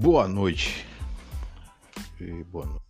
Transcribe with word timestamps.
Boa 0.00 0.28
noite. 0.28 0.86
E 2.20 2.44
boa 2.44 2.64
noite. 2.66 2.82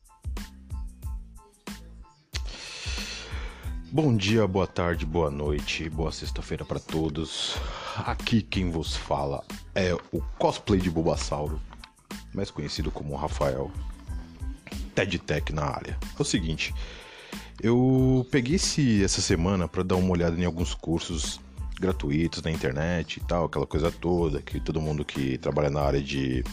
Bom 3.91 4.15
dia, 4.15 4.47
boa 4.47 4.67
tarde, 4.67 5.07
boa 5.07 5.31
noite, 5.31 5.89
boa 5.89 6.13
sexta-feira 6.13 6.67
para 6.67 6.79
todos. 6.79 7.57
Aqui 7.97 8.43
quem 8.43 8.71
vos 8.71 8.95
fala 8.95 9.43
é 9.75 9.95
o 10.13 10.21
cosplay 10.39 10.79
de 10.79 10.91
Bulbasauro, 10.91 11.59
mais 12.35 12.51
conhecido 12.51 12.91
como 12.91 13.17
Rafael. 13.17 13.71
TED 14.95 15.19
Tech 15.21 15.51
na 15.51 15.65
área. 15.65 15.97
É 16.19 16.21
o 16.21 16.25
seguinte, 16.27 16.75
eu 17.63 18.27
peguei 18.31 18.57
esse, 18.57 19.03
essa 19.03 19.23
semana 19.23 19.67
para 19.67 19.83
dar 19.83 19.97
uma 19.97 20.11
olhada 20.11 20.39
em 20.39 20.45
alguns 20.45 20.75
cursos 20.75 21.41
gratuitos 21.81 22.43
na 22.43 22.51
internet 22.51 23.17
e 23.17 23.21
tal, 23.21 23.47
aquela 23.47 23.67
coisa 23.67 23.91
toda 23.91 24.43
que 24.43 24.61
todo 24.61 24.79
mundo 24.79 25.07
que 25.07 25.39
trabalha 25.39 25.71
na 25.71 25.81
área 25.81 26.03
de 26.03 26.45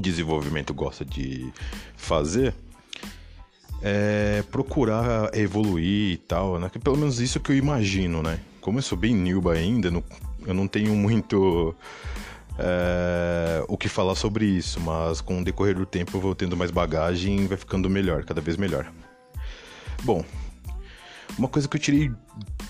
desenvolvimento 0.00 0.74
gosta 0.74 1.04
de 1.04 1.52
fazer. 1.96 2.54
É 3.82 4.42
procurar 4.50 5.30
evoluir 5.36 6.12
e 6.12 6.16
tal, 6.16 6.58
né? 6.58 6.70
Pelo 6.82 6.96
menos 6.96 7.20
isso 7.20 7.38
que 7.38 7.52
eu 7.52 7.56
imagino, 7.56 8.22
né? 8.22 8.40
Como 8.60 8.78
eu 8.78 8.82
sou 8.82 8.96
bem 8.96 9.14
newba 9.14 9.52
ainda, 9.52 9.92
eu 10.46 10.54
não 10.54 10.66
tenho 10.66 10.94
muito 10.94 11.74
é, 12.58 13.64
o 13.68 13.76
que 13.76 13.88
falar 13.88 14.14
sobre 14.14 14.46
isso, 14.46 14.80
mas 14.80 15.20
com 15.20 15.40
o 15.40 15.44
decorrer 15.44 15.74
do 15.74 15.84
tempo 15.84 16.16
eu 16.16 16.20
vou 16.20 16.34
tendo 16.34 16.56
mais 16.56 16.70
bagagem 16.70 17.40
e 17.40 17.46
vai 17.46 17.58
ficando 17.58 17.90
melhor, 17.90 18.24
cada 18.24 18.40
vez 18.40 18.56
melhor. 18.56 18.90
Bom, 20.02 20.24
uma 21.38 21.48
coisa 21.48 21.68
que 21.68 21.76
eu 21.76 21.80
tirei, 21.80 22.12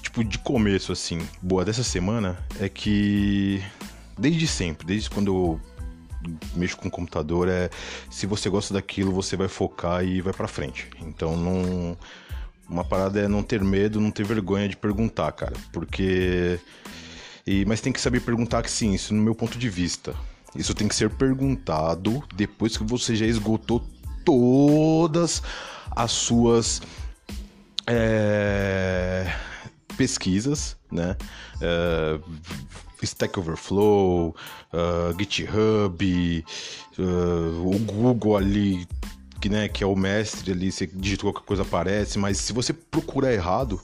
tipo, 0.03 0.25
de 0.25 0.39
começo, 0.39 0.93
assim, 0.93 1.21
boa 1.43 1.65
dessa 1.65 1.85
semana 1.85 2.39
é 2.59 2.69
que 2.69 3.63
desde 4.19 4.47
sempre, 4.47 4.87
desde 4.87 5.11
quando 5.11 5.29
eu 5.29 5.61
mexo 6.55 6.77
com 6.77 6.91
computador, 6.91 7.49
é 7.49 7.71
se 8.11 8.27
você 8.27 8.49
gosta 8.49 8.75
daquilo, 8.75 9.13
você 9.13 9.37
vai 9.37 9.49
focar 9.49 10.05
e 10.05 10.21
vai 10.21 10.33
pra 10.33 10.49
frente. 10.49 10.89
Então 11.01 11.37
não. 11.37 11.97
Uma 12.69 12.85
parada 12.85 13.21
é 13.21 13.29
não 13.29 13.43
ter 13.43 13.63
medo, 13.63 14.01
não 14.01 14.11
ter 14.11 14.25
vergonha 14.25 14.69
de 14.69 14.77
perguntar, 14.77 15.33
cara. 15.33 15.53
Porque. 15.73 16.59
E, 17.47 17.65
mas 17.67 17.81
tem 17.81 17.93
que 17.93 18.01
saber 18.01 18.21
perguntar 18.21 18.63
que 18.63 18.71
sim, 18.71 18.93
isso 18.95 19.13
no 19.13 19.23
meu 19.23 19.35
ponto 19.35 19.59
de 19.59 19.69
vista. 19.69 20.15
Isso 20.57 20.73
tem 20.73 20.89
que 20.89 20.95
ser 20.95 21.11
perguntado 21.11 22.23
depois 22.35 22.77
que 22.77 22.85
você 22.85 23.15
já 23.15 23.27
esgotou 23.27 23.85
todas 24.25 25.43
as 25.91 26.13
suas 26.13 26.81
é, 27.87 29.31
pesquisas, 29.97 30.77
né? 30.91 31.17
É, 31.61 32.19
Stack 33.05 33.39
Overflow, 33.39 34.35
uh, 34.73 35.19
GitHub, 35.19 36.45
uh, 36.99 37.75
o 37.75 37.79
Google 37.79 38.37
ali, 38.37 38.87
que, 39.41 39.49
né, 39.49 39.69
que 39.69 39.85
é 39.85 39.87
o 39.87 39.97
mestre 39.97 40.53
ali, 40.53 40.73
você 40.73 40.87
digitou 40.87 41.33
qualquer 41.33 41.47
coisa 41.47 41.63
aparece, 41.63 42.19
mas 42.19 42.39
se 42.39 42.53
você 42.53 42.73
procurar 42.73 43.33
errado, 43.33 43.81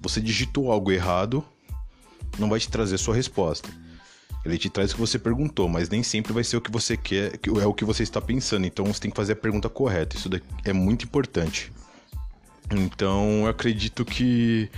você 0.00 0.20
digitou 0.20 0.70
algo 0.70 0.90
errado, 0.90 1.44
não 2.38 2.48
vai 2.48 2.58
te 2.58 2.68
trazer 2.68 2.98
sua 2.98 3.14
resposta. 3.14 3.68
Ele 4.44 4.58
te 4.58 4.68
traz 4.68 4.90
o 4.90 4.94
que 4.94 5.00
você 5.00 5.18
perguntou, 5.18 5.68
mas 5.68 5.88
nem 5.88 6.02
sempre 6.02 6.32
vai 6.32 6.42
ser 6.42 6.56
o 6.56 6.60
que 6.60 6.70
você 6.70 6.96
quer, 6.96 7.38
é 7.60 7.66
o 7.66 7.72
que 7.72 7.84
você 7.84 8.02
está 8.02 8.20
pensando. 8.20 8.66
Então 8.66 8.84
você 8.86 9.00
tem 9.00 9.10
que 9.10 9.16
fazer 9.16 9.34
a 9.34 9.36
pergunta 9.36 9.68
correta. 9.68 10.16
Isso 10.16 10.28
é 10.64 10.72
muito 10.72 11.04
importante. 11.04 11.72
Então 12.70 13.42
eu 13.42 13.46
acredito 13.46 14.04
que 14.04 14.68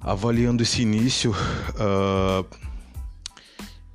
avaliando 0.00 0.62
esse 0.62 0.82
início, 0.82 1.32
uh, 1.32 2.46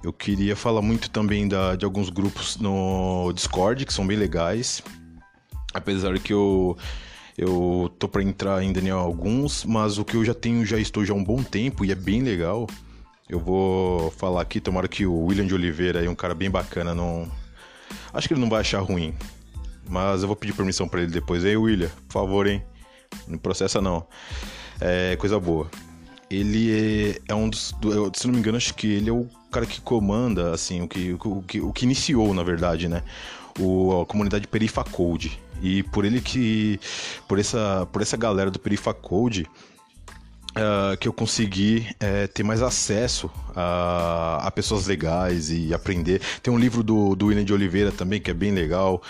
eu 0.08 0.14
queria 0.14 0.56
falar 0.56 0.82
muito 0.82 1.10
também 1.10 1.50
da, 1.50 1.76
de 1.76 1.84
alguns 1.84 2.10
grupos 2.10 2.56
no 2.56 3.30
Discord 3.34 3.86
que 3.86 3.94
são 3.94 4.08
bem 4.08 4.16
legais. 4.16 4.82
Apesar 5.74 6.18
que 6.18 6.32
eu 6.32 6.78
eu 7.38 7.94
tô 8.00 8.08
para 8.08 8.24
entrar 8.24 8.56
ainda 8.56 8.80
em 8.80 8.90
alguns, 8.90 9.66
mas 9.66 9.98
o 9.98 10.06
que 10.06 10.16
eu 10.16 10.24
já 10.24 10.34
tenho 10.34 10.66
já 10.66 10.80
estou 10.80 11.04
já 11.04 11.14
há 11.14 11.18
um 11.18 11.24
bom 11.24 11.44
tempo 11.44 11.84
e 11.84 11.92
é 11.92 11.96
bem 11.96 12.24
legal. 12.24 12.68
Eu 13.28 13.38
vou 13.38 14.10
falar 14.12 14.42
aqui, 14.42 14.62
tomara 14.62 14.88
que 14.88 15.06
o 15.06 15.26
William 15.26 15.46
de 15.46 15.54
Oliveira 15.54 16.04
é 16.04 16.10
um 16.10 16.16
cara 16.16 16.34
bem 16.34 16.50
bacana, 16.50 16.96
não 16.96 17.30
acho 18.14 18.30
que 18.30 18.34
ele 18.34 18.42
não 18.42 18.50
vai 18.50 18.62
achar 18.62 18.80
ruim. 18.80 19.14
Mas 19.90 20.22
eu 20.22 20.28
vou 20.28 20.38
pedir 20.38 20.54
permissão 20.54 20.88
para 20.88 21.02
ele 21.02 21.12
depois. 21.12 21.44
Ei, 21.44 21.58
William, 21.58 21.90
por 22.08 22.14
favor, 22.14 22.48
hein? 22.48 22.64
Não 23.28 23.38
processa 23.38 23.82
não. 23.82 24.08
É 24.80 25.18
coisa 25.18 25.38
boa. 25.38 25.70
Ele 26.30 27.18
é, 27.28 27.32
é 27.32 27.36
um 27.36 27.50
dos. 27.50 27.72
Do, 27.74 28.12
se 28.16 28.28
não 28.28 28.34
me 28.34 28.40
engano, 28.40 28.58
acho 28.58 28.74
que 28.74 28.88
ele 28.88 29.10
é 29.10 29.14
o 29.14 29.28
cara 29.52 29.66
que 29.66 29.80
comanda, 29.80 30.54
assim, 30.54 30.82
o 30.82 30.88
que, 30.88 31.14
o, 31.14 31.42
que, 31.42 31.62
o 31.62 31.72
que 31.72 31.86
iniciou, 31.86 32.34
na 32.34 32.44
verdade, 32.44 32.88
né? 32.88 33.04
O, 33.60 34.02
a 34.02 34.06
comunidade 34.06 34.48
Perifacode. 34.48 35.40
E 35.62 35.84
por 35.84 36.06
ele 36.06 36.22
que. 36.22 36.80
Por 37.28 37.40
essa, 37.40 37.88
por 37.92 38.02
essa 38.02 38.18
galera 38.18 38.52
do 38.52 38.60
Perifacode. 38.60 39.48
Uh, 40.56 40.98
que 40.98 41.08
eu 41.08 41.14
consegui 41.14 41.88
uh, 42.02 42.28
ter 42.30 42.42
mais 42.42 42.64
acesso 42.64 43.30
a, 43.56 44.40
a, 44.42 44.50
pessoas 44.50 44.88
legais 44.88 45.52
e 45.52 45.72
aprender. 45.72 46.20
Tem 46.42 46.52
um 46.52 46.58
livro 46.58 46.82
do, 46.82 47.16
do 47.16 47.28
William 47.28 47.46
de 47.46 47.54
Oliveira 47.54 47.92
também 47.92 48.20
que 48.20 48.32
é 48.32 48.34
bem 48.34 48.52
legal. 48.52 49.04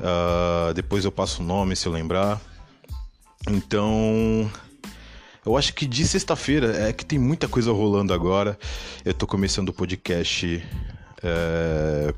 Uh, 0.00 0.74
depois 0.74 1.04
eu 1.04 1.12
passo 1.12 1.40
o 1.40 1.44
nome 1.44 1.76
se 1.76 1.86
eu 1.86 1.92
lembrar. 1.92 2.40
Então, 3.48 4.50
eu 5.48 5.56
acho 5.56 5.72
que 5.72 5.86
de 5.86 6.06
sexta-feira 6.06 6.76
é 6.88 6.92
que 6.92 7.06
tem 7.06 7.18
muita 7.18 7.48
coisa 7.48 7.72
rolando 7.72 8.12
agora. 8.12 8.58
Eu 9.02 9.14
tô 9.14 9.26
começando 9.26 9.70
o 9.70 9.72
podcast, 9.72 10.62
é... 11.22 12.14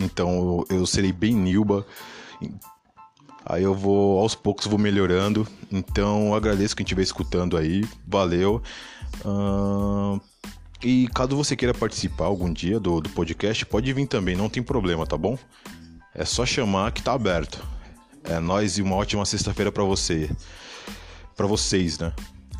então 0.00 0.64
eu 0.68 0.84
serei 0.84 1.12
bem 1.12 1.32
nilba. 1.32 1.86
Aí 3.46 3.62
eu 3.62 3.72
vou, 3.72 4.18
aos 4.18 4.34
poucos, 4.34 4.66
vou 4.66 4.80
melhorando. 4.80 5.46
Então 5.70 6.34
agradeço 6.34 6.74
quem 6.74 6.82
estiver 6.82 7.02
escutando 7.02 7.56
aí. 7.56 7.88
Valeu. 8.04 8.60
Uh... 9.24 10.20
E 10.82 11.06
caso 11.14 11.36
você 11.36 11.54
queira 11.54 11.72
participar 11.72 12.24
algum 12.24 12.52
dia 12.52 12.80
do, 12.80 13.00
do 13.00 13.08
podcast, 13.10 13.64
pode 13.64 13.92
vir 13.92 14.08
também, 14.08 14.34
não 14.34 14.48
tem 14.48 14.60
problema, 14.60 15.06
tá 15.06 15.16
bom? 15.16 15.38
É 16.12 16.24
só 16.24 16.44
chamar 16.44 16.90
que 16.90 17.00
tá 17.00 17.12
aberto. 17.12 17.64
É 18.24 18.40
nós 18.40 18.76
e 18.76 18.82
uma 18.82 18.96
ótima 18.96 19.24
sexta-feira 19.24 19.70
para 19.70 19.84
você. 19.84 20.28
para 21.36 21.46
vocês, 21.46 22.00
né? 22.00 22.12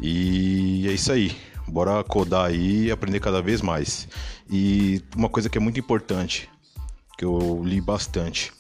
E 0.03 0.85
é 0.89 0.93
isso 0.93 1.13
aí. 1.13 1.37
Bora 1.69 2.03
codar 2.03 2.47
aí 2.47 2.87
e 2.87 2.91
aprender 2.91 3.21
cada 3.21 3.41
vez 3.41 3.63
mais. 3.63 4.09
E 4.51 5.01
uma 5.17 5.29
coisa 5.29 5.49
que 5.49 5.57
é 5.57 5.61
muito 5.61 5.79
importante, 5.79 6.51
que 7.17 7.25
eu 7.25 7.63
li 7.65 7.81
bastante, 7.81 8.53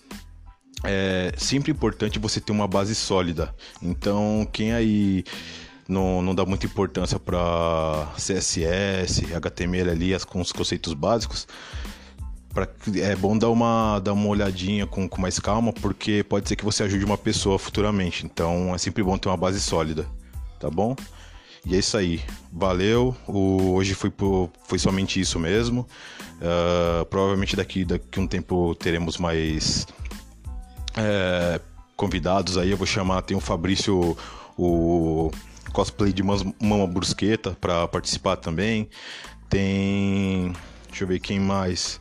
é 0.84 1.32
sempre 1.36 1.72
importante 1.72 2.20
você 2.20 2.40
ter 2.40 2.52
uma 2.52 2.68
base 2.68 2.94
sólida. 2.94 3.52
Então, 3.82 4.46
quem 4.52 4.72
aí 4.72 5.24
não, 5.88 6.22
não 6.22 6.32
dá 6.32 6.46
muita 6.46 6.66
importância 6.66 7.18
para 7.18 8.08
CSS, 8.16 9.34
HTML 9.34 9.90
ali, 9.90 10.12
com 10.26 10.40
os 10.40 10.52
conceitos 10.52 10.94
básicos, 10.94 11.48
pra, 12.54 12.68
é 12.96 13.16
bom 13.16 13.36
dar 13.36 13.50
uma, 13.50 13.98
dar 13.98 14.12
uma 14.12 14.28
olhadinha 14.28 14.86
com, 14.86 15.08
com 15.08 15.20
mais 15.20 15.40
calma, 15.40 15.72
porque 15.72 16.22
pode 16.22 16.48
ser 16.48 16.54
que 16.54 16.64
você 16.64 16.84
ajude 16.84 17.04
uma 17.04 17.18
pessoa 17.18 17.58
futuramente. 17.58 18.24
Então, 18.24 18.72
é 18.72 18.78
sempre 18.78 19.02
bom 19.02 19.18
ter 19.18 19.28
uma 19.28 19.36
base 19.36 19.60
sólida, 19.60 20.06
tá 20.60 20.70
bom? 20.70 20.94
E 21.64 21.74
é 21.74 21.78
isso 21.78 21.96
aí. 21.96 22.20
Valeu. 22.52 23.16
O, 23.26 23.74
hoje 23.74 23.94
foi, 23.94 24.12
foi 24.64 24.78
somente 24.78 25.20
isso 25.20 25.38
mesmo. 25.38 25.86
Uh, 26.38 27.04
provavelmente 27.06 27.54
daqui, 27.54 27.84
daqui 27.84 28.18
um 28.18 28.26
tempo 28.26 28.74
teremos 28.74 29.16
mais 29.16 29.86
é, 30.96 31.60
convidados 31.96 32.58
aí. 32.58 32.70
Eu 32.70 32.76
vou 32.76 32.86
chamar, 32.86 33.22
tem 33.22 33.36
o 33.36 33.40
Fabrício, 33.40 34.16
o 34.56 35.30
cosplay 35.72 36.12
de 36.12 36.22
Mama 36.22 36.86
Brusqueta 36.86 37.56
para 37.60 37.86
participar 37.88 38.36
também. 38.36 38.88
Tem. 39.48 40.52
Deixa 40.88 41.04
eu 41.04 41.08
ver 41.08 41.20
quem 41.20 41.38
mais. 41.38 42.00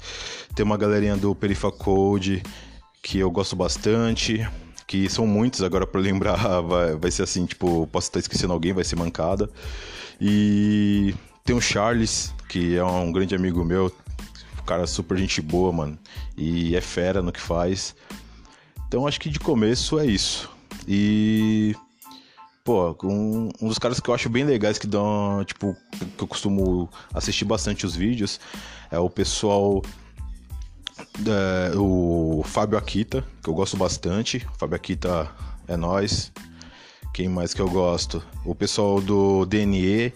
Tem 0.55 0.65
uma 0.65 0.77
galerinha 0.77 1.15
do 1.15 1.33
Perifa 1.35 1.71
Code 1.71 2.43
que 3.01 3.19
eu 3.19 3.31
gosto 3.31 3.55
bastante 3.55 4.45
que 4.91 5.07
são 5.07 5.25
muitos, 5.25 5.63
agora 5.63 5.87
para 5.87 6.01
lembrar 6.01 6.35
vai, 6.59 6.97
vai 6.97 7.09
ser 7.09 7.23
assim, 7.23 7.45
tipo, 7.45 7.87
posso 7.87 8.09
estar 8.09 8.19
esquecendo 8.19 8.51
alguém, 8.51 8.73
vai 8.73 8.83
ser 8.83 8.97
mancada. 8.97 9.49
E 10.19 11.15
tem 11.45 11.55
o 11.55 11.61
Charles, 11.61 12.33
que 12.49 12.75
é 12.75 12.83
um 12.83 13.09
grande 13.09 13.33
amigo 13.33 13.63
meu, 13.63 13.89
cara 14.65 14.85
super 14.85 15.17
gente 15.17 15.41
boa, 15.41 15.71
mano, 15.71 15.97
e 16.35 16.75
é 16.75 16.81
fera 16.81 17.21
no 17.21 17.31
que 17.31 17.39
faz. 17.39 17.95
Então 18.85 19.07
acho 19.07 19.17
que 19.17 19.29
de 19.29 19.39
começo 19.39 19.97
é 19.97 20.05
isso. 20.05 20.49
E 20.85 21.73
pô, 22.61 22.93
um, 23.05 23.49
um, 23.61 23.69
dos 23.69 23.79
caras 23.79 24.01
que 24.01 24.09
eu 24.09 24.13
acho 24.13 24.27
bem 24.27 24.43
legais 24.43 24.77
que 24.77 24.87
dão, 24.87 25.41
tipo, 25.45 25.73
que 26.17 26.21
eu 26.21 26.27
costumo 26.27 26.89
assistir 27.13 27.45
bastante 27.45 27.85
os 27.85 27.95
vídeos 27.95 28.41
é 28.91 28.99
o 28.99 29.09
pessoal 29.09 29.81
é, 31.27 31.77
o 31.77 32.43
Fábio 32.45 32.77
Akita, 32.77 33.23
que 33.43 33.49
eu 33.49 33.53
gosto 33.53 33.77
bastante. 33.77 34.45
O 34.55 34.57
Fábio 34.57 34.75
Akita 34.75 35.29
é 35.67 35.75
nós. 35.75 36.31
Quem 37.13 37.27
mais 37.27 37.53
que 37.53 37.61
eu 37.61 37.69
gosto? 37.69 38.23
O 38.45 38.55
pessoal 38.55 39.01
do 39.01 39.45
DNE. 39.45 40.13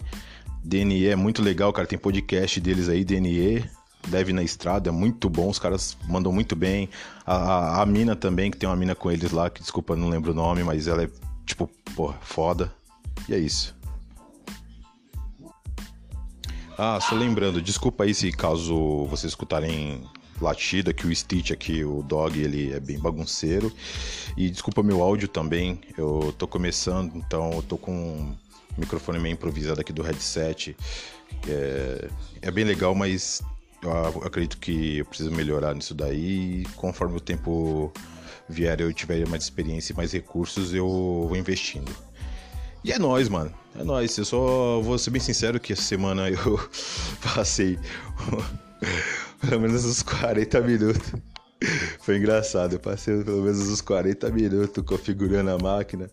DNE 0.64 1.06
é 1.06 1.16
muito 1.16 1.42
legal, 1.42 1.72
cara. 1.72 1.86
Tem 1.86 1.98
podcast 1.98 2.60
deles 2.60 2.88
aí, 2.88 3.04
DNE. 3.04 3.68
Deve 4.08 4.32
na 4.32 4.42
estrada, 4.42 4.88
é 4.88 4.92
muito 4.92 5.28
bom, 5.28 5.48
os 5.48 5.58
caras 5.58 5.96
mandam 6.08 6.32
muito 6.32 6.54
bem. 6.54 6.88
A, 7.24 7.34
a, 7.34 7.82
a, 7.82 7.86
mina 7.86 8.14
também, 8.14 8.52
que 8.52 8.56
tem 8.56 8.68
uma 8.68 8.76
mina 8.76 8.94
com 8.94 9.10
eles 9.10 9.32
lá, 9.32 9.50
que 9.50 9.60
desculpa, 9.60 9.96
não 9.96 10.08
lembro 10.08 10.30
o 10.30 10.34
nome, 10.34 10.62
mas 10.62 10.86
ela 10.86 11.02
é, 11.02 11.10
tipo, 11.44 11.68
porra, 11.96 12.16
foda. 12.20 12.72
E 13.28 13.34
é 13.34 13.38
isso. 13.38 13.74
Ah, 16.78 17.00
só 17.00 17.14
lembrando, 17.16 17.60
desculpa 17.60 18.04
aí 18.04 18.14
se 18.14 18.30
caso 18.30 19.06
vocês 19.06 19.32
escutarem 19.32 20.04
latida, 20.40 20.92
que 20.92 21.06
o 21.06 21.14
Stitch 21.14 21.50
aqui, 21.50 21.84
o 21.84 22.02
dog, 22.02 22.38
ele 22.38 22.72
é 22.72 22.80
bem 22.80 22.98
bagunceiro. 22.98 23.72
E 24.36 24.50
desculpa 24.50 24.82
meu 24.82 25.02
áudio 25.02 25.28
também, 25.28 25.80
eu 25.96 26.34
tô 26.36 26.46
começando, 26.46 27.16
então 27.16 27.52
eu 27.52 27.62
tô 27.62 27.76
com 27.78 27.92
um 27.92 28.36
microfone 28.76 29.18
meio 29.18 29.34
improvisado 29.34 29.80
aqui 29.80 29.92
do 29.92 30.02
headset. 30.02 30.76
É, 31.48 32.08
é 32.42 32.50
bem 32.50 32.64
legal, 32.64 32.94
mas 32.94 33.42
eu 33.82 34.22
acredito 34.24 34.58
que 34.58 34.98
eu 34.98 35.04
preciso 35.04 35.30
melhorar 35.30 35.74
nisso 35.74 35.94
daí. 35.94 36.64
Conforme 36.76 37.16
o 37.16 37.20
tempo 37.20 37.92
vier, 38.48 38.80
eu 38.80 38.92
tiver 38.92 39.26
mais 39.28 39.44
experiência 39.44 39.92
e 39.92 39.96
mais 39.96 40.12
recursos, 40.12 40.74
eu 40.74 40.86
vou 40.86 41.36
investindo. 41.36 41.90
E 42.84 42.92
é 42.92 42.98
nóis, 42.98 43.28
mano. 43.28 43.52
É 43.78 43.82
nóis. 43.82 44.16
Eu 44.16 44.24
só 44.24 44.80
vou 44.80 44.96
ser 44.98 45.10
bem 45.10 45.20
sincero 45.20 45.58
que 45.58 45.72
essa 45.72 45.82
semana 45.82 46.28
eu 46.30 46.70
passei 47.34 47.78
pelo 49.48 49.60
menos 49.60 49.84
uns 49.84 50.02
40 50.02 50.60
minutos. 50.60 51.12
Foi 52.00 52.18
engraçado, 52.18 52.74
eu 52.74 52.78
passei 52.78 53.22
pelo 53.24 53.42
menos 53.42 53.60
uns 53.60 53.80
40 53.80 54.30
minutos 54.30 54.84
configurando 54.84 55.50
a 55.50 55.58
máquina. 55.58 56.10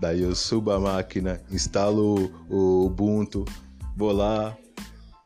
Daí 0.00 0.22
eu 0.22 0.34
subo 0.34 0.72
a 0.72 0.80
máquina, 0.80 1.40
instalo 1.50 2.32
o 2.48 2.86
Ubuntu, 2.86 3.44
vou 3.96 4.12
lá, 4.12 4.56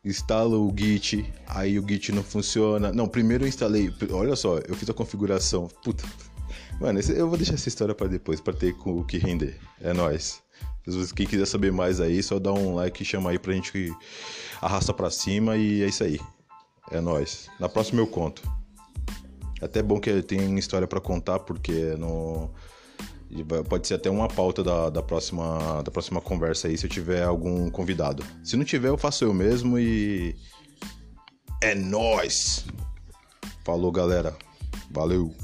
instalo 0.05 0.69
o 0.69 0.75
Git, 0.77 1.33
aí 1.47 1.79
o 1.79 1.89
Git 1.89 2.13
não 2.13 2.23
funciona. 2.23 2.93
Não, 2.93 3.09
primeiro 3.09 3.45
eu 3.45 3.49
instalei, 3.49 3.93
olha 4.11 4.37
só, 4.37 4.59
eu 4.59 4.75
fiz 4.75 4.89
a 4.91 4.95
configuração. 4.95 5.69
Puta. 5.83 6.05
Mano, 6.81 7.01
eu 7.01 7.29
vou 7.29 7.37
deixar 7.39 7.55
essa 7.55 7.69
história 7.69 7.95
para 7.95 8.09
depois, 8.09 8.41
para 8.41 8.53
ter 8.53 8.75
o 8.85 9.05
que 9.05 9.17
render. 9.17 9.57
É 9.81 9.93
nóis. 9.93 10.43
Quem 11.17 11.27
quiser 11.27 11.47
saber 11.47 11.73
mais 11.73 12.01
aí, 12.01 12.23
só 12.23 12.39
dá 12.39 12.53
um 12.53 12.75
like 12.75 13.03
e 13.03 13.07
chama 13.07 13.31
aí 13.31 13.39
pra 13.39 13.55
gente 13.55 13.91
arrasta 14.61 14.93
pra 14.93 15.11
cima 15.11 15.57
e 15.57 15.83
é 15.83 15.87
isso 15.87 16.05
aí. 16.05 16.21
É 16.91 17.01
nós. 17.01 17.49
Na 17.59 17.69
próxima 17.69 18.01
eu 18.01 18.07
conto. 18.07 18.43
É 19.61 19.65
até 19.65 19.83
bom 19.83 19.99
que 19.99 20.23
tem 20.23 20.59
história 20.59 20.87
para 20.87 21.01
contar, 21.01 21.39
porque 21.41 21.95
no 21.97 22.51
pode 23.69 23.89
ser 23.89 23.95
até 23.95 24.09
uma 24.09 24.29
pauta 24.29 24.63
da, 24.63 24.91
da, 24.91 25.03
próxima, 25.03 25.83
da 25.83 25.91
próxima 25.91 26.21
conversa 26.21 26.69
aí 26.69 26.79
se 26.79 26.87
eu 26.87 26.91
tiver 26.91 27.25
algum 27.25 27.69
convidado. 27.69 28.25
Se 28.45 28.57
não 28.57 28.65
tiver, 28.65 28.89
eu 28.89 28.99
faço 28.99 29.25
eu 29.25 29.35
mesmo 29.35 29.79
e. 29.79 30.37
É 31.61 31.75
nós. 31.75 32.65
Falou, 33.65 33.91
galera. 33.91 34.37
Valeu. 34.91 35.35